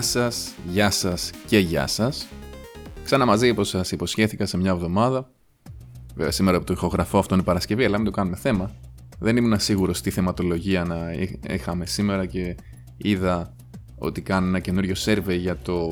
Γεια 0.00 0.08
σας, 0.08 0.54
γεια 0.68 0.90
σας 0.90 1.30
και 1.46 1.58
γεια 1.58 1.86
σας. 1.86 2.26
Ξανά 3.04 3.24
μαζί 3.24 3.50
όπως 3.50 3.68
σας 3.68 3.92
υποσχέθηκα 3.92 4.46
σε 4.46 4.56
μια 4.56 4.70
εβδομάδα. 4.70 5.30
Βέβαια 6.14 6.30
σήμερα 6.30 6.58
που 6.58 6.64
το 6.64 6.72
ηχογραφώ 6.72 7.18
αυτό 7.18 7.34
είναι 7.34 7.44
Παρασκευή, 7.44 7.84
αλλά 7.84 7.96
μην 7.96 8.04
το 8.04 8.10
κάνουμε 8.10 8.36
θέμα. 8.36 8.70
Δεν 9.18 9.36
ήμουν 9.36 9.60
σίγουρος 9.60 10.00
τι 10.00 10.10
θεματολογία 10.10 10.84
να 10.84 10.96
είχαμε 11.54 11.86
σήμερα 11.86 12.26
και 12.26 12.56
είδα 12.96 13.54
ότι 13.98 14.20
κάνω 14.20 14.46
ένα 14.46 14.58
καινούριο 14.58 14.94
survey 15.04 15.38
για 15.38 15.56
το, 15.56 15.90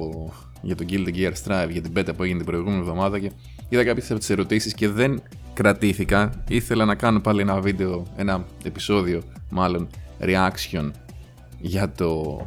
για 0.62 0.74
το 0.74 0.84
Guild 0.88 1.14
Gear 1.14 1.32
Strive, 1.44 1.70
για 1.70 1.82
την 1.82 1.92
beta 1.96 2.10
που 2.16 2.22
έγινε 2.22 2.38
την 2.38 2.46
προηγούμενη 2.46 2.80
εβδομάδα 2.80 3.18
και 3.18 3.30
είδα 3.68 3.84
κάποιες 3.84 4.10
από 4.10 4.18
τις 4.18 4.30
ερωτήσεις 4.30 4.74
και 4.74 4.88
δεν 4.88 5.22
κρατήθηκα. 5.54 6.44
Ήθελα 6.48 6.84
να 6.84 6.94
κάνω 6.94 7.20
πάλι 7.20 7.40
ένα 7.40 7.60
βίντεο, 7.60 8.06
ένα 8.16 8.44
επεισόδιο 8.64 9.22
μάλλον 9.50 9.88
reaction 10.20 10.90
για, 11.60 11.92
το, 11.92 12.38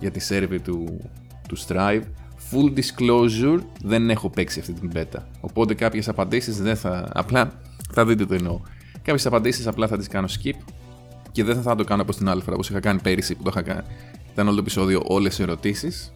για 0.00 0.10
τη 0.10 0.26
survey 0.28 0.58
του, 0.64 1.00
του 1.48 1.58
Strive. 1.58 2.02
Full 2.50 2.78
disclosure, 2.78 3.60
δεν 3.84 4.10
έχω 4.10 4.30
παίξει 4.30 4.60
αυτή 4.60 4.72
την 4.72 4.90
beta. 4.94 5.22
Οπότε 5.40 5.74
κάποιες 5.74 6.08
απαντήσεις 6.08 6.62
δεν 6.62 6.76
θα... 6.76 7.08
Απλά 7.14 7.60
θα 7.92 8.06
δείτε 8.06 8.26
το 8.26 8.34
εννοώ. 8.34 8.60
Κάποιες 9.02 9.26
απαντήσεις 9.26 9.66
απλά 9.66 9.86
θα 9.86 9.98
τις 9.98 10.08
κάνω 10.08 10.26
skip 10.26 10.56
και 11.32 11.44
δεν 11.44 11.62
θα 11.62 11.74
το 11.74 11.84
κάνω 11.84 12.02
όπως 12.02 12.16
την 12.16 12.28
άλλη 12.28 12.40
φορά, 12.40 12.54
όπως 12.54 12.70
είχα 12.70 12.80
κάνει 12.80 13.00
πέρυσι 13.00 13.34
που 13.34 13.42
το 13.42 13.50
είχα 13.52 13.62
κάνει. 13.62 13.82
Ήταν 14.32 14.46
όλο 14.46 14.54
το 14.54 14.60
επεισόδιο 14.60 15.02
όλες 15.04 15.38
οι 15.38 15.42
ερωτήσεις. 15.42 16.12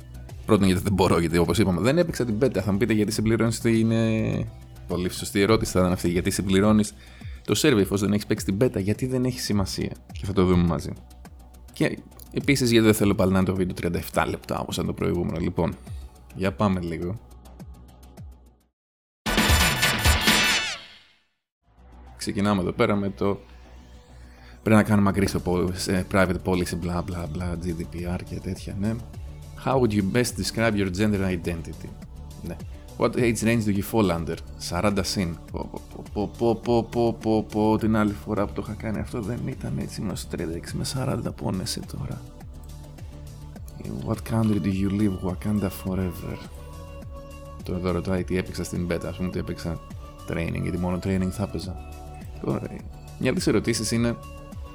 Πρώτον 0.47 0.67
γιατί 0.67 0.83
δεν 0.83 0.93
μπορώ, 0.93 1.19
γιατί 1.19 1.39
όπως 1.39 1.59
είπαμε 1.59 1.81
δεν 1.81 1.99
έπαιξα 1.99 2.25
την 2.25 2.37
beta. 2.41 2.59
Θα 2.65 2.73
μου 2.73 2.79
πείτε 2.79 2.93
γιατί 2.93 3.13
συμπληρώνεις 3.13 3.61
είναι 3.65 4.47
Πολύ 4.87 5.11
σωστή 5.11 5.41
ερώτηση 5.41 5.73
θα 5.73 5.81
ήταν 5.81 5.93
αυτή. 5.93 6.09
Γιατί 6.11 6.31
συμπληρώνεις 6.31 6.93
το 7.45 7.61
survey 7.63 7.79
εφόσον 7.79 8.07
δεν 8.07 8.13
έχεις 8.13 8.27
παίξει 8.27 8.45
την 8.45 8.57
beta, 8.61 8.83
γιατί 8.83 9.07
δεν 9.07 9.25
έχει 9.25 9.41
σημασία. 9.41 9.93
Και 10.13 10.27
θα 10.27 10.33
το 10.33 10.45
δούμε 10.45 10.65
μαζί. 10.65 10.93
Και 11.73 11.99
επίσης 12.33 12.71
γιατί 12.71 12.85
δεν 12.85 12.95
θέλω 12.95 13.15
πάλι 13.15 13.33
να 13.33 13.39
είναι 13.39 13.47
το 13.47 13.55
βίντεο 13.55 13.91
37 14.13 14.25
λεπτά 14.29 14.59
όπως 14.59 14.75
ήταν 14.75 14.87
το 14.87 14.93
προηγούμενο. 14.93 15.39
Λοιπόν, 15.39 15.77
για 16.35 16.53
πάμε 16.53 16.81
λίγο. 16.81 17.15
Ξεκινάμε 22.17 22.61
εδώ 22.61 22.73
πέρα 22.73 22.97
με 22.97 23.11
το 23.11 23.39
Πρέπει 24.63 24.77
να 24.77 24.83
κάνουμε 24.83 25.11
agree 25.15 25.29
στο 25.29 25.41
private 26.13 26.43
policy, 26.45 26.77
bla 26.85 26.97
bla 26.97 27.27
bla, 27.35 27.57
GDPR 27.65 28.21
και 28.25 28.41
τέτοια, 28.43 28.77
ναι. 28.81 28.95
How 29.65 29.81
would 29.81 29.93
you 29.93 30.03
best 30.13 30.33
describe 30.41 30.75
your 30.75 30.91
gender 30.99 31.21
identity? 31.21 31.89
Ναι. 32.43 32.57
What 33.03 33.17
age 33.17 33.43
range 33.43 33.65
do 33.65 33.73
you 33.73 33.83
fall 33.93 34.11
under? 34.11 34.37
40 34.71 34.93
συν. 35.03 35.37
Πω, 35.53 35.83
πω, 36.13 36.31
πω, 36.39 36.55
πω, 36.55 36.85
πω, 36.85 37.13
πω, 37.13 37.43
πω, 37.43 37.79
την 37.79 37.97
άλλη 37.97 38.13
φορά 38.13 38.47
που 38.47 38.53
το 38.53 38.63
είχα 38.65 38.75
κάνει 38.75 38.99
αυτό 38.99 39.21
δεν 39.21 39.39
ήταν 39.47 39.79
έτσι, 39.79 40.01
ήμουν 40.01 40.17
στο 40.17 40.29
36 40.39 40.41
με 40.73 40.85
40 41.27 41.35
πόνεσαι 41.37 41.81
τώρα. 41.97 42.21
What 44.07 44.33
country 44.33 44.61
do 44.63 44.73
you 44.73 44.91
live, 45.01 45.29
Wakanda 45.29 45.69
forever? 45.85 46.37
Το 47.63 47.75
εδώ 47.75 47.91
ρωτάει 47.91 48.25
τι 48.25 48.37
έπαιξα 48.37 48.65
στην 48.65 48.89
beta, 48.91 49.05
ας 49.07 49.17
πούμε 49.17 49.29
ότι 49.29 49.39
έπαιξα 49.39 49.81
training, 50.29 50.63
γιατί 50.63 50.79
μόνο 50.79 50.99
training 51.03 51.31
θα 51.31 51.43
έπαιζα. 51.43 51.77
Τώρα, 52.45 52.63
μια 53.19 53.31
από 53.31 53.39
τις 53.39 53.47
ερωτήσεις 53.47 53.91
είναι 53.91 54.17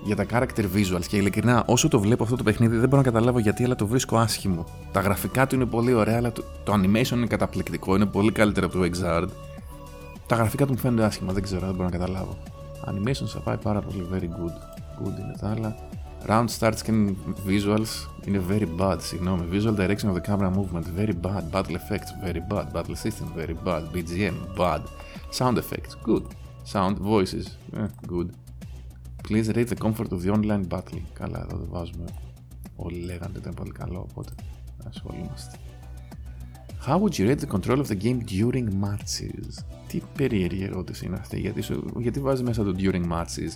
για 0.04 0.16
τα 0.16 0.26
character 0.32 0.64
visuals 0.76 1.06
και 1.08 1.18
ειλικρινά 1.18 1.64
όσο 1.66 1.88
το 1.88 2.00
βλέπω 2.00 2.24
αυτό 2.24 2.36
το 2.36 2.44
παιχνίδι 2.44 2.78
δεν 2.78 2.90
μπορώ 2.90 3.02
να 3.02 3.08
καταλάβω 3.12 3.40
γιατί 3.40 3.64
αλλά 3.64 3.76
το 3.76 3.88
βρίσκω 3.88 4.18
άσχημο. 4.18 4.66
Τα 4.92 5.00
γραφικά 5.00 5.48
του 5.48 5.56
είναι 5.56 5.66
πολύ 5.66 5.94
ωραία 5.94 6.18
αλλά 6.18 6.32
το, 6.32 6.44
το 6.64 6.74
animation 6.74 7.12
είναι 7.12 7.28
καταπληκτικό, 7.28 7.96
είναι 7.96 8.06
πολύ 8.06 8.32
καλύτερο 8.32 8.66
από 8.66 8.78
το 8.78 8.84
Exard. 8.84 9.28
Τα 10.28 10.36
γραφικά 10.36 10.66
του 10.66 10.72
μου 10.72 10.78
φαίνονται 10.78 11.04
άσχημα, 11.04 11.34
δεν 11.34 11.44
ξέρω, 11.44 11.66
δεν 11.66 11.76
μπορώ 11.76 11.84
να 11.84 11.98
καταλάβω. 11.98 12.38
Animation 12.86 13.28
θα 13.28 13.40
πάει 13.40 13.58
πάρα 13.58 13.82
πολύ, 13.82 14.08
very 14.14 14.24
good. 14.24 14.54
Good 15.04 15.20
είναι 15.20 15.36
τα 15.40 15.50
άλλα. 15.50 15.76
Round 16.28 16.46
starts 16.60 16.82
και 16.84 16.92
visuals 17.48 18.08
είναι 18.26 18.42
very 18.50 18.68
bad, 18.80 18.98
συγγνώμη. 19.00 19.46
Visual 19.52 19.76
direction 19.80 20.10
of 20.10 20.16
the 20.16 20.22
camera 20.30 20.50
movement, 20.50 20.86
very 21.00 21.14
bad. 21.22 21.52
Battle 21.52 21.76
effects, 21.76 22.12
very 22.24 22.42
bad. 22.50 22.74
Battle 22.74 22.96
system, 22.96 23.28
very 23.36 23.56
bad. 23.66 23.82
BGM, 23.94 24.36
bad. 24.58 24.82
Sound 25.32 25.58
effects, 25.58 25.96
good. 26.06 26.26
Sound 26.74 26.96
voices, 27.00 27.46
eh, 27.78 27.88
good. 28.08 28.30
Please 29.30 29.50
rate 29.56 29.68
the 29.68 29.82
comfort 29.86 30.12
of 30.14 30.24
the 30.24 30.32
online 30.32 30.66
battling. 30.74 31.06
Καλά, 31.14 31.40
εδώ 31.40 31.58
δεν 31.58 31.68
βάζουμε. 31.70 32.06
Όλοι 32.76 33.00
λέγανε 33.00 33.30
ότι 33.30 33.38
ήταν 33.38 33.54
πολύ 33.54 33.72
καλό, 33.72 34.08
οπότε 34.10 34.34
ασχολούμαστε. 34.88 35.58
How 36.88 36.98
would 37.00 37.18
you 37.18 37.28
rate 37.28 37.40
the 37.40 37.52
control 37.58 37.80
of 37.80 37.88
the 37.88 37.96
game 37.96 38.20
during 38.22 38.68
matches? 38.84 39.64
Τι 39.88 40.02
περίεργη 40.16 40.64
ερώτηση 40.64 41.06
είναι 41.06 41.16
αυτή, 41.16 41.40
γιατί, 41.40 41.62
σου, 41.62 41.86
γιατί 41.98 42.20
βάζει 42.20 42.44
μέσα 42.44 42.64
το 42.64 42.74
during 42.78 43.04
matches. 43.12 43.52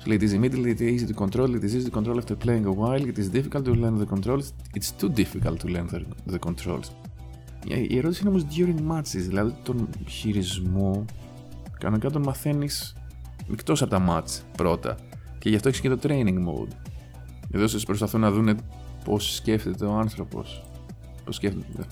Σου 0.00 0.06
λέει, 0.06 0.18
it 0.20 0.24
is 0.24 0.32
immediately 0.32 0.80
easy 0.80 1.06
to 1.06 1.24
control, 1.24 1.54
it 1.54 1.62
is 1.62 1.74
easy 1.74 1.90
to 1.90 2.00
control 2.00 2.18
after 2.18 2.36
playing 2.44 2.64
a 2.64 2.72
while, 2.72 3.04
it 3.12 3.18
is 3.18 3.28
difficult 3.28 3.64
to 3.64 3.74
learn 3.74 3.98
the 3.98 4.14
controls, 4.14 4.52
it's 4.78 4.90
too 5.00 5.10
difficult 5.22 5.58
to 5.60 5.68
learn 5.74 5.86
the, 5.88 6.00
the 6.32 6.38
controls. 6.48 6.90
Η 7.88 7.98
ερώτηση 7.98 8.20
είναι 8.20 8.30
όμως 8.30 8.44
during 8.56 8.92
matches, 8.92 9.24
δηλαδή 9.28 9.54
τον 9.62 9.88
χειρισμό, 10.08 11.04
κανονικά 11.78 12.10
τον 12.10 12.22
μαθαίνεις 12.22 12.96
εκτός 13.52 13.82
από 13.82 13.90
τα 13.90 14.04
match 14.08 14.42
πρώτα. 14.56 14.96
Και 15.40 15.48
γι' 15.48 15.56
αυτό 15.56 15.68
έχεις 15.68 15.80
και 15.80 15.88
το 15.88 15.98
training 16.02 16.38
mode. 16.48 16.72
Εδώ 17.50 17.66
σας 17.66 17.84
προσπαθούν 17.84 18.20
να 18.20 18.30
δουν 18.30 18.60
πώς 19.04 19.34
σκέφτεται 19.34 19.84
ο 19.84 19.92
άνθρωπος. 19.92 20.64
Πώς 21.24 21.36
σκέφτεται, 21.36 21.86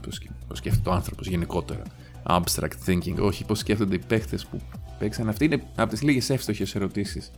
πώς 0.49 0.59
σκέφτεται 0.59 0.89
ο 0.89 0.93
άνθρωπος 0.93 1.27
γενικότερα. 1.27 1.83
Abstract 2.27 2.87
thinking, 2.87 3.17
όχι 3.21 3.45
πώς 3.45 3.59
σκέφτονται 3.59 3.95
οι 3.95 4.01
παίχτε 4.07 4.39
που 4.51 4.61
παίξαν. 4.99 5.29
Αυτή 5.29 5.45
είναι 5.45 5.63
από 5.77 5.91
τις 5.91 6.03
λίγες 6.03 6.31
εύστοχες 6.31 6.75
ερωτήσεις. 6.75 7.31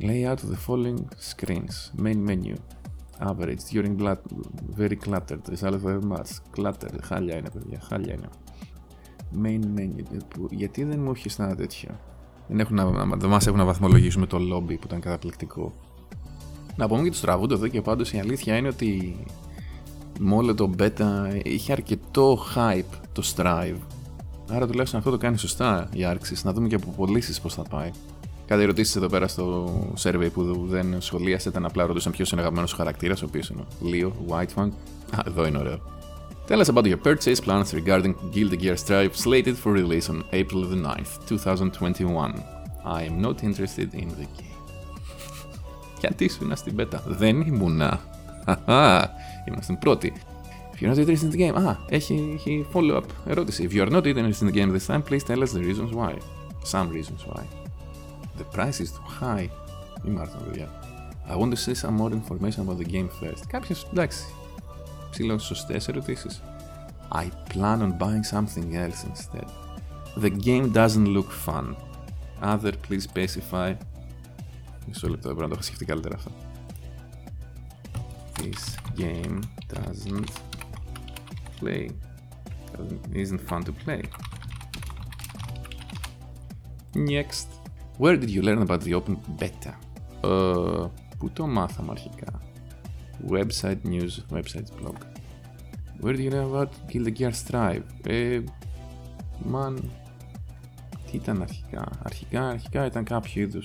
Layout 0.00 0.34
of 0.34 0.50
the 0.50 0.58
following 0.66 1.04
screens. 1.32 2.02
Main 2.04 2.28
menu. 2.28 2.54
Average. 3.18 3.62
During 3.72 3.96
blood. 4.02 4.18
Very 4.78 4.96
cluttered. 5.06 5.42
Result 5.52 5.74
of 5.74 6.00
match. 6.12 6.32
Cluttered. 6.56 6.98
Χάλια 7.02 7.36
είναι, 7.36 7.50
παιδιά. 7.50 7.80
Χάλια 7.88 8.14
είναι. 8.14 8.28
Main 9.42 9.78
menu. 9.78 10.20
Γιατί 10.50 10.84
δεν 10.84 11.00
μου 11.00 11.10
έχεις 11.10 11.38
ένα 11.38 11.54
τέτοιο; 11.54 12.00
Δεν, 12.48 12.60
έχουν 12.60 12.76
να, 12.76 13.16
δεν 13.16 13.28
μας 13.28 13.46
έχουν 13.46 13.58
να 13.58 13.64
βαθμολογήσουμε 13.64 14.26
το 14.26 14.36
lobby 14.36 14.74
που 14.80 14.86
ήταν 14.86 15.00
καταπληκτικό. 15.00 15.72
Να 16.76 16.88
πούμε 16.88 17.02
και 17.02 17.10
τους 17.10 17.20
τραβούνται 17.20 17.54
εδώ 17.54 17.68
και 17.68 17.80
πάντως 17.80 18.12
η 18.12 18.18
αλήθεια 18.18 18.56
είναι 18.56 18.68
ότι 18.68 19.16
με 20.18 20.34
όλο 20.34 20.54
το 20.54 20.70
beta 20.78 21.40
είχε 21.42 21.72
αρκετό 21.72 22.38
hype 22.54 22.98
το 23.12 23.22
Strive. 23.36 23.76
Άρα 24.50 24.66
τουλάχιστον 24.66 24.98
αυτό 24.98 25.10
το 25.10 25.18
κάνει 25.18 25.38
σωστά 25.38 25.88
η 25.92 26.04
άρξη. 26.04 26.36
Να 26.42 26.52
δούμε 26.52 26.68
και 26.68 26.74
από 26.74 26.94
πωλήσεις 26.96 27.40
πώς 27.40 27.54
θα 27.54 27.62
πάει. 27.62 27.90
Κάτι 28.46 28.62
ερωτήσεις 28.62 28.96
εδώ 28.96 29.06
πέρα 29.06 29.28
στο 29.28 29.68
survey 30.02 30.28
που 30.32 30.66
δεν 30.68 31.00
σχολίασε 31.00 31.48
ήταν 31.48 31.64
απλά 31.64 31.86
ρωτούσαν 31.86 32.12
ποιος 32.12 32.30
είναι 32.30 32.40
ο 32.40 32.44
αγαπημένος 32.44 32.72
χαρακτήρας, 32.72 33.22
ο 33.22 33.24
οποίος 33.28 33.48
είναι 33.48 33.60
ο 33.60 33.66
Leo 33.82 34.32
Whitefang. 34.32 34.68
Α, 35.10 35.22
εδώ 35.26 35.46
είναι 35.46 35.58
ωραίο. 35.58 35.78
Tell 36.47 36.61
us 36.61 36.69
about 36.69 36.85
your 36.85 36.97
purchase 36.97 37.39
plans 37.39 37.73
regarding 37.73 38.13
Guilty 38.31 38.57
Gear 38.57 38.75
Strive 38.75 39.15
slated 39.15 39.55
for 39.61 39.71
release 39.71 40.09
on 40.09 40.23
April 40.31 40.63
the 40.63 40.75
9th, 40.75 41.27
2021. 41.27 42.43
I 42.83 43.03
am 43.03 43.21
not 43.21 43.43
interested 43.43 43.93
in 43.93 44.09
the 44.09 44.27
game. 44.37 44.49
Γιατί 45.99 46.29
σου 46.29 46.43
είναι 46.43 46.55
στην 46.55 46.75
πέτα. 46.75 47.03
Δεν 47.07 47.41
ήμουνα. 47.41 47.99
Είμαστε 49.47 49.63
στην 49.63 49.77
πρώτη. 49.77 50.13
If 50.73 50.81
you're 50.81 50.95
not 50.95 50.97
interested 50.97 51.23
in 51.23 51.31
the 51.31 51.37
game, 51.37 51.55
ah, 51.55 51.75
έχει, 51.89 52.31
έχει 52.35 52.65
follow-up 52.71 53.03
ερώτηση. 53.25 53.67
If 53.71 53.75
you 53.75 53.87
are 53.87 53.91
not 53.91 54.05
interested 54.05 54.41
in 54.41 54.47
the 54.47 54.57
game 54.57 54.77
this 54.77 54.87
time, 54.87 55.01
please 55.09 55.23
tell 55.23 55.43
us 55.43 55.51
the 55.51 55.61
reasons 55.61 55.93
why. 55.93 56.13
Some 56.63 56.89
reasons 56.89 57.25
why. 57.27 57.43
The 58.37 58.57
price 58.57 58.79
is 58.79 58.91
too 58.91 59.21
high. 59.21 59.49
Μη 60.03 60.11
μάθω, 60.11 60.37
παιδιά. 60.45 60.69
I 61.29 61.35
want 61.35 61.51
to 61.51 61.57
see 61.57 61.75
some 61.75 61.95
more 62.01 62.11
information 62.11 62.59
about 62.65 62.77
the 62.83 62.89
game 62.91 63.09
first. 63.21 63.43
Κάποιες, 63.47 63.85
εντάξει, 63.91 64.23
ψηλό 65.13 65.37
σωστές 65.37 65.87
ερωτήσεις. 65.87 66.41
I 67.11 67.27
plan 67.53 67.81
on 67.81 67.97
buying 67.97 68.23
something 68.35 68.75
else 68.75 69.03
instead. 69.11 69.49
The 70.15 70.29
game 70.29 70.71
doesn't 70.71 71.07
look 71.07 71.31
fun. 71.47 71.75
Other 72.41 72.73
please 72.87 73.07
specify. 73.13 73.75
Μισό 74.87 75.07
λεπτό, 75.07 75.27
δεν 75.27 75.37
πρέπει 75.37 75.41
να 75.41 75.47
το 75.47 75.53
έχω 75.53 75.61
σκεφτεί 75.61 75.85
καλύτερα 75.85 76.15
αυτό. 76.15 76.31
This 78.39 78.63
game 78.97 79.39
doesn't 79.73 80.31
play. 81.59 81.89
Isn't 83.13 83.41
fun 83.49 83.61
to 83.63 83.73
play. 83.85 84.01
Next. 86.93 87.47
Where 87.97 88.17
did 88.17 88.29
you 88.29 88.41
learn 88.41 88.61
about 88.67 88.81
the 88.81 88.93
open 88.93 89.17
beta? 89.39 89.73
Uh, 90.23 90.89
πού 91.17 91.29
το 91.33 91.47
μάθαμε 91.47 91.91
αρχικά. 91.91 92.41
Website 93.28 93.84
news, 93.84 94.20
website 94.30 94.70
blog. 94.80 94.96
Where 96.00 96.14
do 96.14 96.22
you 96.22 96.30
know 96.30 96.46
about 96.50 96.70
Kill 96.88 97.04
the 97.04 97.12
Gear 97.18 97.32
Strive? 97.32 97.82
Ε, 98.06 98.40
man, 99.52 99.74
τι 101.10 101.16
ήταν 101.16 101.42
αρχικά. 101.42 101.88
Αρχικά, 102.02 102.48
αρχικά 102.48 102.86
ήταν 102.86 103.04
κάποιο 103.04 103.42
είδου 103.42 103.62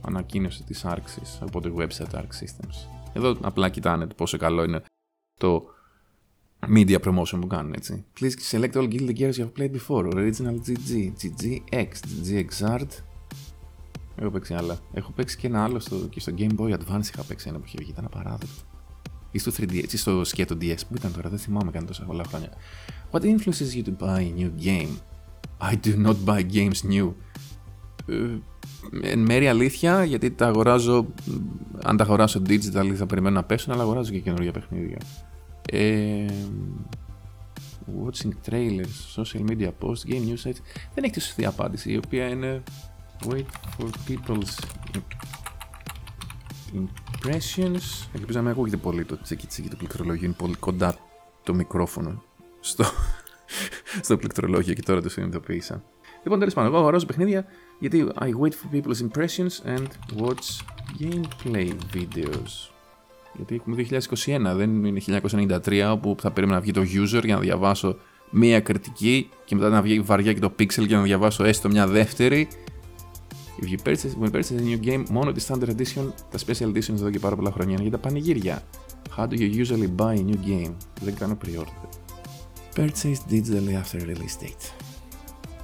ανακοίνωση 0.00 0.62
της 0.62 0.84
άρξης 0.84 1.38
από 1.40 1.60
το 1.60 1.74
website 1.78 2.14
Arc 2.14 2.20
Systems. 2.20 2.88
Εδώ 3.12 3.36
απλά 3.40 3.68
κοιτάνε 3.68 4.06
πόσο 4.06 4.36
καλό 4.36 4.64
είναι 4.64 4.82
το 5.38 5.64
media 6.68 6.98
promotion 7.04 7.38
που 7.40 7.46
κάνουν 7.46 7.72
έτσι. 7.72 8.04
Please 8.20 8.34
select 8.50 8.72
all 8.74 8.88
Guild 8.88 9.16
Gears 9.18 9.32
you 9.32 9.44
have 9.44 9.54
played 9.58 9.72
before. 9.72 10.04
Original 10.14 10.58
GG, 10.66 11.12
GGX, 11.20 11.90
GGXart, 12.24 12.88
Έχω 14.20 14.30
παίξει 14.30 14.54
άλλα. 14.54 14.78
Έχω 14.92 15.12
παίξει 15.12 15.36
και 15.36 15.46
ένα 15.46 15.64
άλλο 15.64 15.80
στο, 15.80 15.96
και 15.96 16.20
στο 16.20 16.32
Game 16.38 16.54
Boy 16.58 16.72
Advance 16.72 17.06
είχα 17.12 17.22
παίξει 17.28 17.48
ένα 17.48 17.58
που 17.58 17.64
είχε 17.66 17.76
βγει, 17.80 17.90
ήταν 17.90 18.04
απαράδεκτο. 18.04 18.62
ή 19.30 19.38
στο 19.38 19.52
3DS 19.56 19.92
ή 19.92 19.96
στο 19.96 20.24
σκέτο 20.24 20.56
DS. 20.60 20.78
Πού 20.88 20.94
ήταν 20.96 21.12
τώρα, 21.12 21.28
δεν 21.28 21.38
θυμάμαι 21.38 21.70
καν 21.70 21.86
τόσα 21.86 22.04
πολλά 22.04 22.24
χρόνια. 22.24 22.48
What 23.10 23.20
influences 23.20 23.74
you 23.76 23.82
to 23.84 24.06
buy 24.06 24.18
a 24.18 24.40
new 24.40 24.50
game? 24.64 24.96
I 25.60 25.74
do 25.86 26.06
not 26.06 26.16
buy 26.24 26.42
games 26.52 26.92
new. 26.92 27.12
Ε, 28.06 28.38
εν 29.02 29.18
μέρει 29.18 29.48
αλήθεια, 29.48 30.04
γιατί 30.04 30.30
τα 30.30 30.46
αγοράζω, 30.46 31.06
αν 31.82 31.96
τα 31.96 32.04
αγοράσω 32.04 32.42
digital 32.46 32.92
θα 32.94 33.06
περιμένω 33.06 33.34
να 33.34 33.44
πέσουν, 33.44 33.72
αλλά 33.72 33.82
αγοράζω 33.82 34.10
και 34.10 34.20
καινούργια 34.20 34.52
παιχνίδια. 34.52 34.98
Ε, 35.70 36.26
watching 38.04 38.50
trailers, 38.50 39.22
social 39.22 39.50
media 39.50 39.70
posts, 39.80 40.12
game 40.12 40.24
news 40.28 40.48
sites. 40.48 40.60
Δεν 40.94 41.04
έχει 41.04 41.12
τη 41.12 41.20
σωστή 41.20 41.46
απάντηση, 41.46 41.92
η 41.92 41.96
οποία 41.96 42.28
είναι 42.28 42.62
wait 43.26 43.46
for 43.76 43.88
people's 44.08 44.58
impressions. 46.74 48.08
Ελπίζω 48.14 48.38
να 48.38 48.42
μην 48.42 48.50
ακούγεται 48.50 48.76
πολύ 48.76 49.04
το 49.04 49.20
τσίκι 49.22 49.46
τσίκι 49.46 49.68
του 49.68 49.76
πληκτρολογίου, 49.76 50.24
είναι 50.24 50.34
πολύ 50.38 50.54
κοντά 50.54 50.96
το 51.42 51.54
μικρόφωνο 51.54 52.22
στο, 52.60 52.84
στο 54.06 54.16
πληκτρολόγιο 54.16 54.74
και 54.74 54.82
τώρα 54.82 55.02
το 55.02 55.08
συνειδητοποίησα. 55.08 55.82
Λοιπόν, 56.22 56.38
τέλος 56.38 56.54
πάντων, 56.54 56.70
εγώ 56.70 56.80
αγοράζω 56.80 57.06
παιχνίδια 57.06 57.44
γιατί 57.78 58.06
I 58.20 58.24
wait 58.24 58.50
for 58.50 58.74
people's 58.74 59.08
impressions 59.08 59.76
and 59.76 59.86
watch 60.22 60.62
gameplay 61.00 61.72
videos. 61.94 62.70
Γιατί 63.36 63.54
έχουμε 63.54 63.86
2021, 64.26 64.54
δεν 64.56 64.84
είναι 64.84 65.20
1993 65.30 65.90
όπου 65.92 66.16
θα 66.20 66.30
περίμενα 66.30 66.58
να 66.58 66.64
βγει 66.64 66.72
το 66.72 66.80
user 66.80 67.24
για 67.24 67.34
να 67.34 67.40
διαβάσω 67.40 67.96
μία 68.30 68.60
κριτική 68.60 69.28
και 69.44 69.54
μετά 69.54 69.68
να 69.68 69.82
βγει 69.82 70.00
βαριά 70.00 70.32
και 70.32 70.40
το 70.40 70.52
pixel 70.58 70.86
για 70.86 70.96
να 70.96 71.02
διαβάσω 71.02 71.44
έστω 71.44 71.68
μια 71.68 71.86
δεύτερη. 71.86 72.48
If 73.60 73.68
you 73.68 73.78
purchase, 73.78 74.14
when 74.16 74.30
purchase 74.30 74.50
a 74.50 74.62
new 74.62 74.80
game, 74.88 75.04
μόνο 75.10 75.32
τη 75.32 75.44
standard 75.48 75.68
edition, 75.76 76.12
τα 76.30 76.38
special 76.46 76.66
editions 76.66 76.92
εδώ 76.92 77.10
και 77.10 77.18
πάρα 77.18 77.36
πολλά 77.36 77.50
χρόνια 77.50 77.72
είναι 77.72 77.82
για 77.82 77.90
τα 77.90 77.98
πανηγύρια. 77.98 78.62
How 79.16 79.26
do 79.26 79.32
you 79.32 79.64
usually 79.64 79.88
buy 79.96 80.14
a 80.14 80.24
new 80.24 80.38
game? 80.46 80.74
Δεν 81.00 81.14
κάνω 81.14 81.38
pre-order. 81.44 81.88
Purchase 82.76 83.18
digitally 83.30 83.74
after 83.82 84.00
release 84.00 84.36
date. 84.42 84.64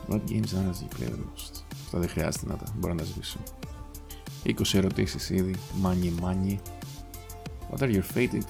What 0.08 0.20
games 0.26 0.52
are 0.54 0.74
you 0.82 0.88
play 0.96 1.08
the 1.08 1.18
most? 1.18 1.62
Αυτά 1.84 1.98
δεν 1.98 2.08
χρειάζεται 2.08 2.46
να 2.46 2.56
τα 2.56 2.64
μπορώ 2.76 2.94
να 2.94 3.00
τα 3.00 3.06
σβήσω. 3.06 3.38
20 4.44 4.52
ερωτήσεις 4.72 5.30
ήδη, 5.30 5.54
μάνι 5.80 6.12
μάνι. 6.20 6.60
What 7.70 7.80
are 7.80 7.92
your 7.94 8.04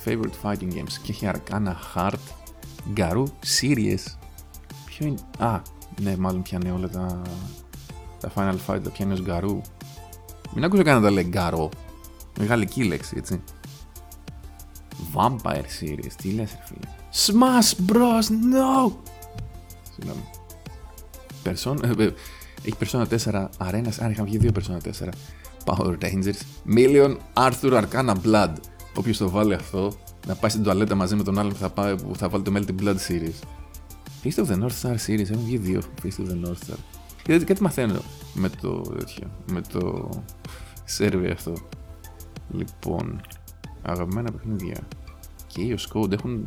favorite 0.05 0.37
fighting 0.43 0.73
games? 0.73 0.93
Και 1.03 1.13
έχει 1.13 1.31
Arcana 1.33 1.73
Heart, 1.95 2.25
Garou, 2.97 3.25
Series. 3.61 4.17
Ποιο 4.87 5.07
είναι... 5.07 5.19
Α, 5.39 5.61
ναι, 6.01 6.17
μάλλον 6.17 6.43
πιάνε 6.43 6.73
όλα 6.73 6.89
τα, 6.89 7.23
τα 8.27 8.33
Final 8.35 8.55
Fight, 8.67 8.81
τα 8.83 8.91
πιάνε 8.91 9.13
ως 9.13 9.23
Garou. 9.27 9.61
Μην 10.55 10.65
ακούσω 10.65 10.83
κανένα 10.83 11.01
να 11.01 11.07
τα 11.07 11.11
λέει 11.11 11.31
Garou. 11.35 11.69
Μεγαλική 12.39 12.85
λέξη, 12.85 13.15
έτσι. 13.17 13.43
Vampire 15.15 15.65
Series, 15.81 16.13
τι 16.23 16.31
λες 16.31 16.51
ρε 16.51 16.65
φίλε. 16.65 16.89
Smash 17.27 17.93
Bros, 17.93 18.27
no! 18.29 18.93
Συγγνώμη. 19.95 20.25
Persona, 21.45 21.99
ε, 21.99 22.05
ε, 22.05 22.13
έχει 22.63 22.77
Persona 22.85 23.05
4 23.09 23.49
Arena, 23.59 23.91
αν 24.01 24.11
είχαν 24.11 24.25
βγει 24.25 24.39
δύο 24.39 24.51
Persona 24.55 25.05
4. 25.05 25.09
Power 25.65 25.97
Rangers, 26.03 26.41
Million 26.77 27.17
Arthur 27.35 27.83
Arcana 27.83 28.15
Blood. 28.25 28.53
Όποιος 28.95 29.17
το 29.17 29.31
βάλει 29.31 29.55
αυτό, 29.55 29.93
να 30.27 30.35
πάει 30.35 30.51
στην 30.51 30.63
τουαλέτα 30.63 30.95
μαζί 30.95 31.15
με 31.15 31.23
τον 31.23 31.39
άλλον 31.39 31.53
που 31.53 31.59
θα, 31.59 31.71
πάει, 31.71 31.97
που 31.97 32.17
θα 32.17 32.29
βάλει 32.29 32.45
το 32.45 32.53
Melting 32.57 32.83
Blood 32.83 32.97
Series. 33.09 33.39
Feast 34.25 34.45
of 34.45 34.49
the 34.49 34.63
North 34.63 34.83
Star 34.83 34.97
Series, 35.07 35.31
έχουν 35.31 35.45
βγει 35.45 35.57
δύο 35.57 35.83
Feast 36.03 36.21
of 36.21 36.29
the 36.31 36.47
North 36.47 36.71
Star. 36.71 36.96
Γιατί 37.27 37.45
κάτι 37.45 37.63
μαθαίνω 37.63 38.01
με 38.35 38.49
το 38.49 38.81
τέτοιο, 38.81 39.31
με 39.53 39.61
το 39.61 40.09
σερβι 40.85 41.31
αυτό. 41.31 41.53
Λοιπόν, 42.51 43.21
αγαπημένα 43.83 44.33
παιχνίδια. 44.33 44.77
Και 45.47 45.61
οι 45.61 45.79
Code 45.93 46.13
έχουν, 46.13 46.47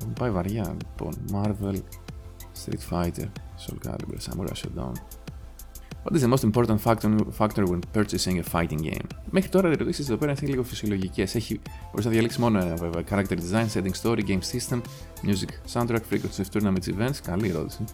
έχουν 0.00 0.12
πάει 0.12 0.30
βαριά. 0.30 0.76
Λοιπόν, 0.88 1.12
Marvel, 1.32 1.76
Street 2.64 2.90
Fighter, 2.90 3.28
Soul 3.66 3.88
Calibur, 3.88 4.18
Samurai 4.28 4.54
Shodown. 4.54 4.92
What 6.04 6.14
is 6.16 6.22
the 6.22 6.28
most 6.28 6.44
important 6.44 6.80
factor, 6.80 7.10
factor 7.40 7.64
when 7.66 7.80
purchasing 7.92 8.38
a 8.38 8.44
fighting 8.54 8.80
game? 8.82 9.06
Μέχρι 9.30 9.48
τώρα 9.48 9.68
οι 9.68 9.72
ερωτήσει 9.72 10.02
εδώ 10.02 10.16
πέρα 10.16 10.34
είναι 10.40 10.50
λίγο 10.50 10.62
φυσιολογικέ. 10.62 11.22
Έχει 11.22 11.60
μπορεί 11.92 12.04
να 12.04 12.10
διαλέξει 12.10 12.40
μόνο 12.40 12.58
ένα 12.58 12.74
βέβαια. 12.74 13.02
Character 13.10 13.38
design, 13.38 13.66
setting 13.74 14.02
story, 14.02 14.20
game 14.26 14.40
system, 14.52 14.80
music, 15.22 15.72
soundtrack, 15.72 16.00
frequency 16.10 16.42
of 16.42 16.60
tournaments 16.60 16.88
events. 16.96 17.16
Καλή 17.22 17.48
ερώτηση. 17.48 17.84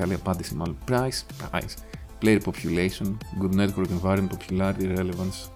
Καλή 0.00 0.14
απάντηση 0.14 0.54
μάλλον. 0.54 0.76
Price, 0.88 1.22
price. 1.40 1.74
Player 2.22 2.40
population, 2.44 3.16
good 3.40 3.54
network 3.54 3.86
environment, 4.02 4.28
popularity, 4.28 4.96
relevance. 4.98 5.48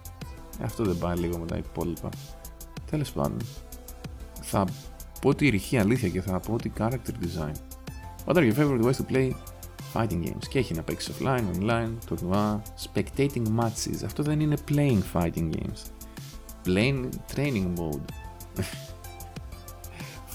Αυτό 0.63 0.83
δεν 0.83 0.97
πάει 0.97 1.17
λίγο 1.17 1.37
με 1.37 1.45
τα 1.45 1.57
υπόλοιπα. 1.57 2.09
Τέλο 2.89 3.03
πάντων. 3.13 3.37
Θα 4.41 4.65
πω 5.21 5.35
τη 5.35 5.49
ρηχή 5.49 5.77
αλήθεια 5.77 6.09
και 6.09 6.21
θα 6.21 6.39
πω 6.39 6.53
ότι 6.53 6.71
character 6.77 7.11
design. 7.21 7.53
What 8.25 8.35
are 8.35 8.51
your 8.51 8.55
favorite 8.55 8.83
ways 8.83 8.95
to 8.95 9.13
play 9.13 9.31
fighting 9.93 10.23
games 10.25 10.47
και 10.49 10.59
έχει 10.59 10.73
να 10.73 10.81
παίξει 10.81 11.13
offline, 11.13 11.43
online, 11.59 11.91
τουρνουά, 12.05 12.61
spectating 12.83 13.45
matches. 13.59 14.03
Αυτό 14.05 14.23
δεν 14.23 14.39
είναι 14.39 14.57
playing 14.71 15.01
fighting 15.13 15.49
games. 15.51 15.81
Playing 16.65 17.09
training 17.35 17.73
mode. 17.77 18.05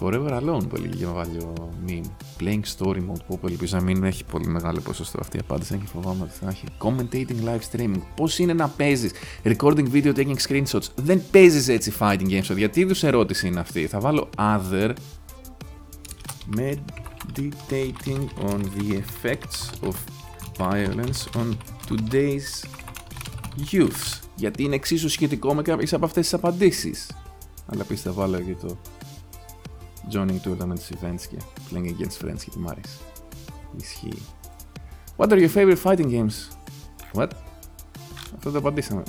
Forever 0.00 0.40
Alone 0.40 0.68
που 0.68 0.76
έλεγε 0.76 0.96
για 0.96 1.08
βάλιο 1.08 1.54
meme. 1.86 2.10
Playing 2.40 2.60
story 2.78 2.96
mode 2.96 3.24
που 3.26 3.40
ελπίζω 3.46 3.76
να 3.76 3.82
μην 3.82 4.04
έχει 4.04 4.24
πολύ 4.24 4.46
μεγάλο 4.46 4.80
ποσοστό 4.80 5.18
αυτή 5.20 5.36
η 5.36 5.40
απάντηση. 5.40 5.74
έχει 5.74 5.86
φοβάμαι 5.86 6.22
ότι 6.22 6.32
θα 6.40 6.48
έχει. 6.48 6.64
Commentating 6.78 7.44
live 7.48 7.60
streaming. 7.72 8.00
Πώς 8.16 8.38
είναι 8.38 8.52
να 8.52 8.68
παίζεις. 8.68 9.12
Recording 9.44 9.90
video, 9.92 10.14
taking 10.14 10.36
screenshots; 10.48 10.86
Δεν 10.94 11.22
παίζεις 11.30 11.68
έτσι 11.68 11.92
fighting 11.98 12.28
games. 12.28 12.56
Γιατί 12.56 12.80
είδους 12.80 13.02
ερώτηση 13.02 13.46
είναι 13.46 13.60
αυτή; 13.60 13.86
Θα 13.86 14.00
βάλω 14.00 14.28
other. 14.36 14.92
meditating 16.56 18.22
on 18.50 18.60
the 18.76 19.02
effects 19.02 19.88
of 19.88 19.94
violence 20.58 21.40
on 21.40 21.56
today's 21.88 22.64
youth. 23.72 24.20
Γιατί 24.36 24.62
είναι 24.62 24.74
εξίσου 24.74 25.08
σχετικό 25.08 25.54
με 25.54 25.62
κάποιες 25.62 25.92
από 25.92 26.04
αυτές 26.04 26.22
τις 26.22 26.34
απαντήσεις. 26.34 27.10
Αλλά 27.66 27.84
πίστε 27.84 28.10
βάλω 28.10 28.40
και 28.40 28.54
το 28.54 28.78
joining 30.12 30.40
tournaments 30.44 30.94
events 30.94 31.22
και 31.30 31.36
playing 31.70 31.86
against 31.86 32.24
friends 32.24 32.42
και 32.44 32.50
τι 32.50 32.58
μ' 32.58 32.68
άρεσε. 32.68 32.98
Ισχύει. 33.76 34.22
What 35.16 35.28
are 35.28 35.38
your 35.38 35.54
favorite 35.54 35.82
fighting 35.82 36.10
games? 36.10 36.56
What? 37.12 37.28
Αυτό 38.36 38.50
το 38.50 38.58
απαντήσαμε. 38.58 39.02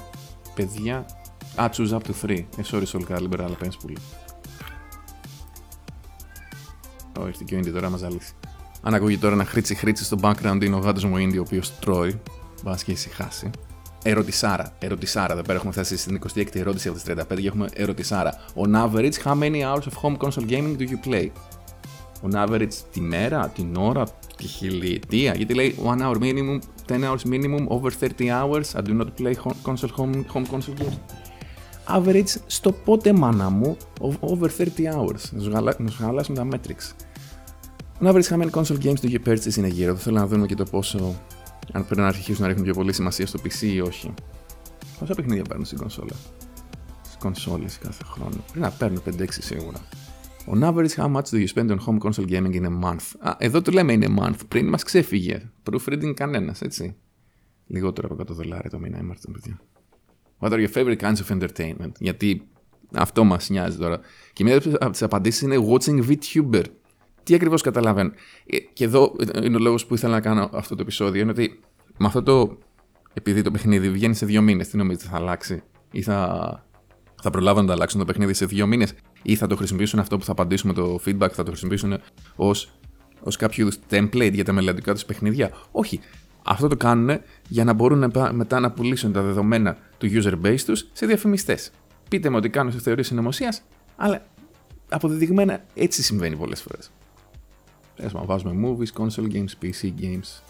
Παιδιά. 0.55 1.05
Α, 1.55 1.69
choose 1.71 1.89
up 1.89 1.99
to 1.99 2.13
3. 2.21 2.29
Ε, 2.57 2.61
sorry, 2.71 2.83
Soul 2.91 3.01
Calibur, 3.09 3.39
αλλά 3.39 3.55
παίρνεις 3.55 3.77
πολύ. 3.77 3.97
Όχι, 7.19 7.43
και 7.43 7.55
ο 7.55 7.57
Ίντι 7.57 7.71
τώρα 7.71 7.89
μας 7.89 7.99
ζαλίσει. 7.99 8.33
Αν 8.81 8.93
ακούγει 8.93 9.17
τώρα 9.17 9.33
ένα 9.33 9.45
χρήτσι 9.45 9.75
χρήτσι 9.75 10.03
στο 10.03 10.17
background 10.21 10.59
είναι 10.63 10.75
ο 10.75 10.79
γάτος 10.79 11.03
μου 11.03 11.17
Ίντι 11.17 11.37
ο 11.37 11.41
οποίος 11.41 11.79
τρώει. 11.79 12.21
Μπας 12.63 12.83
και 12.83 12.91
ησυχάσει. 12.91 13.49
Ερωτησάρα. 14.03 14.73
Ερωτησάρα. 14.79 15.33
Εδώ 15.33 15.41
πέρα 15.41 15.57
έχουμε 15.57 15.71
φτάσει 15.71 15.97
στην 15.97 16.19
26η 16.35 16.55
ερώτηση 16.55 16.87
από 16.87 16.97
τις 16.97 17.05
35 17.07 17.41
και 17.41 17.47
έχουμε 17.47 17.69
ερωτησάρα. 17.73 18.33
On 18.55 18.75
average, 18.85 19.13
how 19.23 19.39
many 19.39 19.61
hours 19.63 19.83
of 19.83 19.93
home 20.01 20.17
console 20.17 20.49
gaming 20.49 20.77
do 20.77 20.85
you 20.85 21.09
play? 21.09 21.27
On 22.29 22.47
average, 22.47 22.73
τη 22.91 23.01
μέρα, 23.01 23.51
την 23.55 23.75
ώρα, 23.75 24.03
τη 24.37 24.43
χιλιετία. 24.43 25.33
Γιατί 25.33 25.53
λέει 25.53 25.75
one 25.85 26.01
hour 26.01 26.15
minimum, 26.15 26.59
10 26.87 27.03
hours 27.03 27.31
minimum, 27.31 27.67
over 27.67 27.91
30 27.99 28.07
hours. 28.19 28.63
I 28.75 28.81
do 28.81 29.01
not 29.01 29.07
play 29.21 29.33
console, 29.63 29.91
home, 29.97 30.23
home 30.33 30.45
console 30.51 30.81
games. 30.81 30.97
Average 31.97 32.35
στο 32.45 32.71
πότε 32.71 33.13
μάνα 33.13 33.49
μου, 33.49 33.77
over 34.19 34.49
30 34.57 34.63
hours. 34.65 35.21
Να 35.77 35.89
σου 35.89 36.01
χαλάσουμε 36.01 36.37
τα 36.37 36.47
metrics. 36.51 36.95
Να 37.99 38.11
βρει 38.13 38.23
χαμένη 38.23 38.51
console 38.53 38.77
games 38.83 38.99
του 38.99 39.21
purchase 39.25 39.55
είναι 39.55 39.67
γύρω. 39.67 39.95
Θέλω 39.95 40.19
να 40.19 40.27
δούμε 40.27 40.45
και 40.45 40.55
το 40.55 40.63
πόσο. 40.63 41.15
Αν 41.71 41.85
πρέπει 41.85 42.01
να 42.01 42.07
αρχίσουν 42.07 42.41
να 42.41 42.47
ρίχνουν 42.47 42.65
πιο 42.65 42.73
πολύ 42.73 42.93
σημασία 42.93 43.27
στο 43.27 43.39
PC 43.43 43.61
ή 43.61 43.81
όχι. 43.81 44.13
Πόσα 44.99 45.13
παιχνίδια 45.13 45.43
παίρνουν 45.43 45.65
στην 45.65 45.77
κονσόλα; 45.77 46.15
Στις 47.01 47.17
κονσόλες 47.19 47.77
κάθε 47.77 48.03
χρόνο. 48.03 48.35
Πρέπει 48.51 48.59
να 48.59 48.71
παίρνουν 48.71 49.01
5-6 49.05 49.25
σίγουρα. 49.29 49.77
On 50.45 50.63
average, 50.63 50.95
how 50.95 51.07
much 51.07 51.29
do 51.31 51.37
you 51.37 51.47
spend 51.47 51.69
on 51.71 51.77
home 51.77 51.99
console 51.99 52.25
gaming 52.25 52.53
in 52.53 52.65
a 52.65 52.83
month? 52.83 53.11
Α, 53.19 53.35
εδώ 53.37 53.61
του 53.61 53.71
λέμε 53.71 53.93
είναι 53.93 54.07
month. 54.19 54.39
Πριν 54.47 54.67
μας 54.67 54.83
ξέφυγε. 54.83 55.51
Proofreading 55.69 56.13
κανένας, 56.13 56.61
έτσι. 56.61 56.95
Λιγότερο 57.67 58.07
από 58.11 58.21
100 58.21 58.35
δολάρια 58.35 58.69
το 58.69 58.79
μήνα 58.79 58.97
ήμασταν, 58.97 59.33
παιδιά. 59.33 59.61
What 60.39 60.51
are 60.51 60.67
your 60.67 60.73
favorite 60.73 60.97
kinds 60.97 61.15
of 61.15 61.39
entertainment? 61.39 61.91
Γιατί 61.99 62.47
αυτό 62.93 63.23
μας 63.23 63.49
νοιάζει 63.49 63.77
τώρα. 63.77 63.99
Και 64.33 64.43
μία 64.43 64.61
από 64.79 64.89
τις 64.91 65.01
απαντήσεις 65.01 65.41
είναι 65.41 65.57
watching 65.69 66.03
VTuber. 66.09 66.63
Τι 67.23 67.33
ακριβώς 67.33 67.61
καταλαβαίνω. 67.61 68.11
Ε, 68.45 68.57
και 68.57 68.83
εδώ 68.83 69.15
είναι 69.43 69.55
ο 69.55 69.59
λόγος 69.59 69.85
που 69.85 69.93
ήθελα 69.93 70.13
να 70.13 70.21
κάνω 70.21 70.49
αυτό 70.53 70.75
το 70.75 70.81
επεισόδιο. 70.81 71.21
Είναι 71.21 71.31
ότι 71.31 71.59
με 71.97 72.07
αυτό 72.07 72.23
το. 72.23 72.57
Επειδή 73.13 73.41
το 73.41 73.51
παιχνίδι 73.51 73.89
βγαίνει 73.89 74.15
σε 74.15 74.25
δύο 74.25 74.41
μήνες, 74.41 74.67
τι 74.67 74.77
νομίζετε, 74.77 75.05
θα 75.09 75.15
αλλάξει, 75.15 75.63
ή 75.91 76.01
θα, 76.01 76.65
θα 77.21 77.29
προλάβουν 77.29 77.61
να 77.61 77.67
το 77.67 77.73
αλλάξουν 77.73 77.99
το 77.99 78.05
παιχνίδι 78.05 78.33
σε 78.33 78.45
δύο 78.45 78.67
μήνες, 78.67 78.93
ή 79.21 79.35
θα 79.35 79.47
το 79.47 79.55
χρησιμοποιήσουν 79.55 79.99
αυτό 79.99 80.17
που 80.17 80.23
θα 80.23 80.31
απαντήσουμε 80.31 80.73
το 80.73 80.99
feedback, 81.05 81.29
θα 81.31 81.43
το 81.43 81.49
χρησιμοποιήσουν 81.49 81.97
ως 82.35 82.71
ως 83.23 83.35
κάποιο 83.35 83.63
είδους 83.63 83.79
template 83.89 84.33
για 84.33 84.43
τα 84.43 84.51
μελλοντικά 84.51 84.93
τους 84.93 85.05
παιχνίδια. 85.05 85.51
Όχι. 85.71 85.99
Αυτό 86.43 86.67
το 86.67 86.77
κάνουν 86.77 87.21
για 87.47 87.63
να 87.63 87.73
μπορούν 87.73 88.11
μετά 88.31 88.59
να 88.59 88.71
πουλήσουν 88.71 89.11
τα 89.11 89.21
δεδομένα 89.21 89.77
του 89.97 90.07
user 90.07 90.45
base 90.45 90.59
τους 90.65 90.87
σε 90.93 91.05
διαφημιστές. 91.05 91.71
Πείτε 92.09 92.29
μου 92.29 92.35
ότι 92.37 92.49
κάνω 92.49 92.71
σε 92.71 92.79
θεωρίες 92.79 93.07
συνωμοσίας, 93.07 93.61
Αλλά 93.95 94.25
αποδεδειγμένα 94.89 95.63
έτσι 95.73 96.03
συμβαίνει 96.03 96.35
πολλές 96.35 96.61
φορές. 96.61 96.91
Τέλο 98.01 98.25
βάζουμε 98.25 98.67
movies, 98.67 99.01
console 99.01 99.31
games, 99.31 99.53
PC 99.61 99.93
games. 100.01 100.41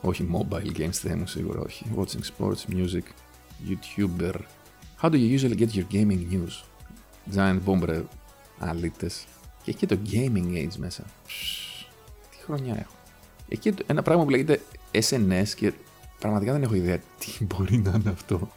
Όχι 0.00 0.28
mobile 0.32 0.78
games, 0.78 1.00
δεν 1.02 1.16
είναι 1.16 1.26
σίγουρα, 1.26 1.60
όχι. 1.60 1.84
Watching 1.96 2.20
sports, 2.36 2.74
music, 2.74 3.02
YouTuber. 3.68 4.34
How 5.02 5.10
do 5.10 5.14
you 5.14 5.38
usually 5.38 5.56
get 5.56 5.68
your 5.74 5.86
gaming 5.92 6.32
news? 6.32 6.64
Giant 7.34 7.58
Bomber 7.66 8.02
αλήτες. 8.58 9.24
Και 9.62 9.70
εκεί 9.70 9.86
το 9.86 9.98
gaming 10.10 10.54
age 10.54 10.76
μέσα. 10.76 11.04
Τι 12.30 12.36
χρονιά 12.44 12.76
έχω. 12.78 12.94
Εκεί 13.48 13.74
ένα 13.86 14.02
πράγμα 14.02 14.24
που 14.24 14.30
λέγεται 14.30 14.60
SNS 14.92 15.48
και 15.56 15.72
πραγματικά 16.18 16.52
δεν 16.52 16.62
έχω 16.62 16.74
ιδέα 16.74 16.98
τι 16.98 17.44
μπορεί 17.44 17.78
να 17.78 17.90
είναι 17.90 18.10
αυτό. 18.10 18.50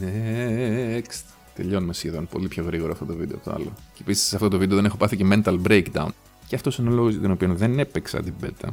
Next. 0.00 1.22
Τελειώνουμε 1.54 1.92
σχεδόν 1.92 2.26
πολύ 2.26 2.48
πιο 2.48 2.64
γρήγορα 2.64 2.92
αυτό 2.92 3.04
το 3.04 3.14
βίντεο 3.14 3.36
από 3.36 3.50
το 3.50 3.54
άλλο. 3.54 3.72
Και 3.94 4.00
επίσης 4.00 4.26
σε 4.26 4.34
αυτό 4.34 4.48
το 4.48 4.58
βίντεο 4.58 4.76
δεν 4.76 4.84
έχω 4.84 4.96
πάθει 4.96 5.16
και 5.16 5.26
mental 5.30 5.62
breakdown. 5.62 6.08
Και 6.52 6.58
αυτό 6.58 6.82
είναι 6.82 6.90
ο 6.90 6.92
λόγο 6.92 7.08
για 7.08 7.20
τον 7.20 7.30
οποίο 7.30 7.54
δεν 7.54 7.78
έπαιξα 7.78 8.22
την 8.22 8.34
beta. 8.42 8.68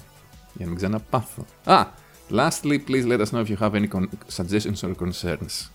Για 0.53 0.65
να 0.65 0.65
μην 0.65 0.75
ξαναπάθω. 0.75 1.45
Α! 1.63 1.85
Lastly, 2.29 2.79
please 2.87 3.05
let 3.05 3.19
us 3.19 3.31
know 3.31 3.41
if 3.45 3.49
you 3.49 3.55
have 3.55 3.73
any 3.73 3.87
suggestions 4.27 4.83
or 4.83 4.95
concerns. 4.95 5.69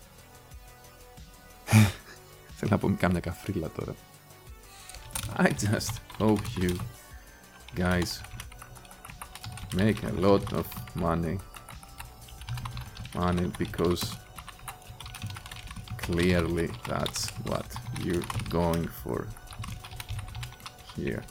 Θέλω 2.57 2.71
να 2.71 2.79
πω 2.79 2.95
κάμια 2.99 3.21
καφρίλα 3.21 3.71
τώρα. 3.77 3.95
I 5.37 5.49
just 5.49 5.93
hope 6.19 6.41
you 6.61 6.77
guys 7.77 8.21
make 9.77 10.03
a 10.03 10.27
lot 10.27 10.53
of 10.53 10.67
money. 10.95 11.39
Money 13.15 13.51
because 13.59 14.03
clearly 16.07 16.69
that's 16.89 17.23
what 17.49 17.67
you're 18.05 18.29
going 18.51 18.89
for 19.03 19.27
here. 20.97 21.25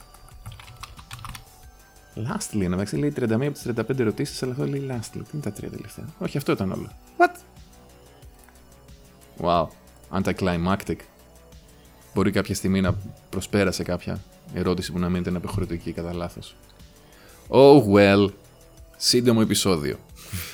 Lastly, 2.16 2.68
να 2.68 2.98
λέει 2.98 3.12
31 3.16 3.32
από 3.32 3.52
τις 3.52 3.66
35 3.66 3.98
ερωτήσεις, 3.98 4.42
αλλά 4.42 4.52
αυτό 4.52 4.66
λέει 4.66 4.86
lastly. 4.90 5.10
Τι 5.12 5.28
είναι 5.32 5.42
τα 5.42 5.52
τρία 5.52 5.70
τελευταία; 5.70 6.04
Όχι, 6.18 6.36
αυτό 6.36 6.52
ήταν 6.52 6.72
όλο. 6.72 6.90
What? 7.18 7.34
Wow. 9.40 9.66
Anticlimactic 10.20 10.96
μπορεί 12.14 12.30
κάποια 12.30 12.54
στιγμή 12.54 12.80
να 12.80 12.94
προσπέρασε 13.30 13.82
κάποια 13.82 14.20
ερώτηση 14.54 14.92
που 14.92 14.98
να 14.98 15.08
μην 15.08 15.20
ήταν 15.20 15.36
απεχωρητική 15.36 15.92
κατά 15.92 16.12
λάθος. 16.12 16.56
Oh 17.48 17.82
well, 17.92 18.28
σύντομο 18.96 19.40
επεισόδιο. 19.42 19.96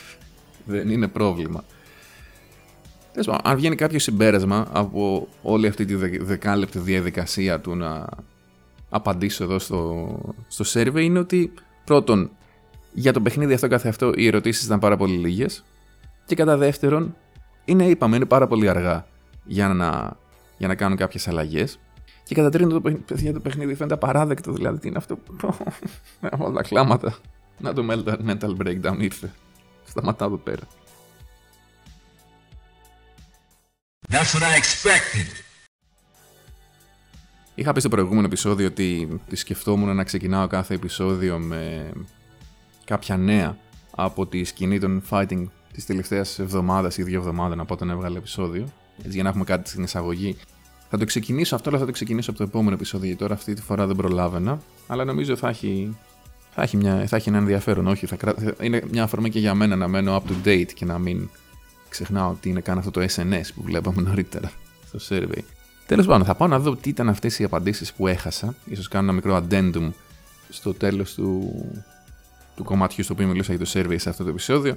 Δεν 0.64 0.90
είναι 0.90 1.08
πρόβλημα. 1.08 1.64
αν 3.42 3.56
βγαίνει 3.56 3.76
κάποιο 3.76 3.98
συμπέρασμα 3.98 4.66
από 4.72 5.28
όλη 5.42 5.66
αυτή 5.66 5.84
τη 5.84 5.94
δεκάλεπτη 6.18 6.78
διαδικασία 6.78 7.60
του 7.60 7.74
να 7.74 8.06
απαντήσω 8.90 9.44
εδώ 9.44 9.58
στο, 9.58 10.18
στο 10.48 10.64
survey 10.72 11.00
είναι 11.00 11.18
ότι 11.18 11.52
πρώτον, 11.84 12.30
για 12.92 13.12
το 13.12 13.20
παιχνίδι 13.20 13.54
αυτό 13.54 13.68
καθε 13.68 13.88
αυτό 13.88 14.12
οι 14.14 14.26
ερωτήσεις 14.26 14.64
ήταν 14.64 14.78
πάρα 14.78 14.96
πολύ 14.96 15.16
λίγες 15.16 15.64
και 16.26 16.34
κατά 16.34 16.56
δεύτερον, 16.56 17.16
είναι 17.64 17.84
είπαμε, 17.84 18.16
είναι 18.16 18.24
πάρα 18.24 18.46
πολύ 18.46 18.68
αργά 18.68 19.06
για 19.44 19.68
να 19.68 20.18
για 20.60 20.68
να 20.68 20.74
κάνουν 20.74 20.96
κάποιες 20.96 21.28
αλλαγές. 21.28 21.78
Και 22.24 22.34
κατά 22.34 22.48
τρίτον, 22.48 22.72
το 22.72 22.80
παιχνίδι, 22.80 23.32
το 23.32 23.40
παιχνίδι 23.40 23.74
φαίνεται 23.74 23.94
απαράδεκτο. 23.94 24.52
Δηλαδή, 24.52 24.78
τι 24.78 24.88
είναι 24.88 24.98
αυτό. 24.98 25.18
Όλα 26.38 26.52
τα 26.52 26.62
κλάματα. 26.62 27.18
Να 27.58 27.72
το 27.72 27.84
mental 28.26 28.56
breakdown 28.56 28.96
ήρθε. 28.98 29.32
Σταματάω 29.84 30.28
εδώ 30.28 30.36
πέρα. 30.36 30.62
That's 34.10 34.32
what 34.34 34.42
I 34.42 34.54
expected. 34.62 35.49
Είχα 37.54 37.72
πει 37.72 37.80
στο 37.80 37.88
προηγούμενο 37.88 38.26
επεισόδιο 38.26 38.66
ότι 38.66 39.20
τη 39.28 39.36
σκεφτόμουν 39.36 39.96
να 39.96 40.04
ξεκινάω 40.04 40.46
κάθε 40.46 40.74
επεισόδιο 40.74 41.38
με 41.38 41.90
κάποια 42.84 43.16
νέα 43.16 43.56
από 43.90 44.26
τη 44.26 44.44
σκηνή 44.44 44.78
των 44.78 45.02
fighting 45.10 45.44
της 45.72 45.86
τελευταίας 45.86 46.38
εβδομάδας 46.38 46.98
ή 46.98 47.02
δύο 47.02 47.18
εβδομάδων 47.18 47.60
από 47.60 47.74
όταν 47.74 47.90
έβγαλε 47.90 48.18
επεισόδιο 48.18 48.68
έτσι, 48.98 49.10
για 49.10 49.22
να 49.22 49.28
έχουμε 49.28 49.44
κάτι 49.44 49.68
στην 49.68 49.82
εισαγωγή. 49.82 50.36
Θα 50.88 50.98
το 50.98 51.04
ξεκινήσω 51.04 51.54
αυτό, 51.54 51.68
αλλά 51.68 51.78
θα 51.78 51.86
το 51.86 51.92
ξεκινήσω 51.92 52.30
από 52.30 52.38
το 52.38 52.44
επόμενο 52.44 52.74
επεισόδιο. 52.74 53.06
Γιατί 53.06 53.22
τώρα 53.22 53.34
αυτή 53.34 53.54
τη 53.54 53.62
φορά 53.62 53.86
δεν 53.86 53.96
προλάβαινα. 53.96 54.60
Αλλά 54.86 55.04
νομίζω 55.04 55.36
θα 55.36 55.48
έχει, 55.48 55.96
θα 56.54 56.62
έχει, 56.62 56.76
μια, 56.76 57.06
θα 57.06 57.16
έχει 57.16 57.28
ένα 57.28 57.38
ενδιαφέρον. 57.38 57.86
Όχι, 57.86 58.06
θα, 58.06 58.16
είναι 58.60 58.82
μια 58.90 59.02
αφορμή 59.02 59.30
και 59.30 59.38
για 59.38 59.54
μένα 59.54 59.76
να 59.76 59.88
μένω 59.88 60.16
up 60.16 60.30
to 60.30 60.48
date 60.48 60.72
και 60.74 60.84
να 60.84 60.98
μην 60.98 61.28
ξεχνάω 61.88 62.34
τι 62.40 62.48
είναι 62.48 62.60
καν 62.60 62.78
αυτό 62.78 62.90
το 62.90 63.00
SNS 63.00 63.42
που 63.54 63.62
βλέπαμε 63.62 64.02
νωρίτερα 64.02 64.52
στο 64.86 64.98
survey. 65.08 65.42
Τέλος 65.90 66.06
πάντων, 66.06 66.26
θα 66.26 66.34
πάω 66.34 66.48
να 66.48 66.58
δω 66.58 66.76
τι 66.76 66.88
ήταν 66.88 67.08
αυτές 67.08 67.38
οι 67.38 67.44
απαντήσεις 67.44 67.92
που 67.92 68.06
έχασα. 68.06 68.54
σω 68.74 68.82
κάνω 68.90 69.04
ένα 69.04 69.12
μικρό 69.12 69.44
addendum 69.44 69.90
στο 70.48 70.74
τέλος 70.74 71.14
του, 71.14 71.52
του 72.56 72.64
κομματιού 72.64 73.04
στο 73.04 73.14
οποίο 73.14 73.26
μιλούσα 73.26 73.54
για 73.54 73.64
το 73.64 73.70
survey 73.74 73.94
σε 73.98 74.08
αυτό 74.08 74.24
το 74.24 74.30
επεισόδιο. 74.30 74.76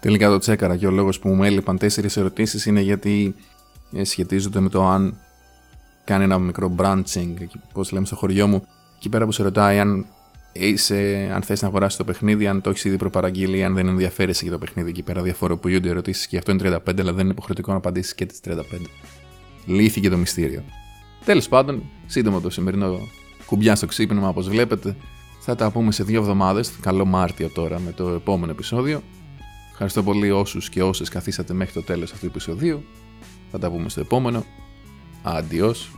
Τελικά 0.00 0.28
το 0.28 0.38
τσέκαρα 0.38 0.76
και 0.76 0.86
ο 0.86 0.90
λόγος 0.90 1.18
που 1.18 1.28
μου 1.28 1.44
έλειπαν 1.44 1.78
τέσσερις 1.78 2.16
ερωτήσεις 2.16 2.66
είναι 2.66 2.80
γιατί 2.80 3.34
ε, 3.92 4.04
σχετίζονται 4.04 4.60
με 4.60 4.68
το 4.68 4.86
αν 4.86 5.18
κάνει 6.04 6.24
ένα 6.24 6.38
μικρό 6.38 6.74
branching, 6.78 7.34
πώς 7.72 7.92
λέμε 7.92 8.06
στο 8.06 8.16
χωριό 8.16 8.46
μου, 8.46 8.66
εκεί 8.96 9.08
πέρα 9.08 9.24
που 9.24 9.32
σε 9.32 9.42
ρωτάει 9.42 9.78
αν, 9.78 10.06
είσαι, 10.52 11.30
αν 11.34 11.42
θες 11.42 11.62
να 11.62 11.68
αγοράσεις 11.68 11.98
το 11.98 12.04
παιχνίδι, 12.04 12.46
αν 12.46 12.60
το 12.60 12.70
έχεις 12.70 12.84
ήδη 12.84 12.96
προπαραγγείλει, 12.96 13.64
αν 13.64 13.74
δεν 13.74 13.88
ενδιαφέρεσαι 13.88 14.42
για 14.42 14.52
το 14.52 14.58
παιχνίδι. 14.58 14.90
Εκεί 14.90 15.02
πέρα 15.02 15.22
διαφοροποιούνται 15.22 15.88
ερωτήσεις 15.88 16.26
και 16.26 16.36
αυτό 16.36 16.52
είναι 16.52 16.80
35, 16.86 17.00
αλλά 17.00 17.12
δεν 17.12 17.24
είναι 17.24 17.32
υποχρεωτικό 17.32 17.70
να 17.70 17.76
απαντήσεις 17.76 18.14
και 18.14 18.26
τις 18.26 18.40
35. 18.44 18.60
Λύθηκε 19.66 20.08
το 20.08 20.16
μυστήριο. 20.16 20.62
Τέλος 21.24 21.48
πάντων, 21.48 21.82
σύντομο 22.06 22.40
το 22.40 22.50
σημερινό 22.50 22.98
κουμπιά 23.46 23.76
στο 23.76 23.86
ξύπνημα, 23.86 24.28
όπως 24.28 24.48
βλέπετε. 24.48 24.96
Θα 25.40 25.54
τα 25.54 25.70
πούμε 25.70 25.92
σε 25.92 26.04
δύο 26.04 26.20
εβδομάδες, 26.20 26.72
καλό 26.80 27.04
Μάρτιο 27.04 27.48
τώρα 27.48 27.78
με 27.78 27.92
το 27.92 28.08
επόμενο 28.08 28.52
επεισόδιο. 28.52 29.02
Ευχαριστώ 29.70 30.02
πολύ 30.02 30.30
όσους 30.30 30.68
και 30.68 30.82
όσες 30.82 31.08
καθίσατε 31.08 31.54
μέχρι 31.54 31.72
το 31.72 31.82
τέλος 31.82 32.12
αυτού 32.12 32.24
του 32.24 32.30
επεισοδίου. 32.30 32.84
Θα 33.50 33.58
τα 33.58 33.70
πούμε 33.70 33.88
στο 33.88 34.00
επόμενο. 34.00 34.44
Αντιός. 35.22 35.90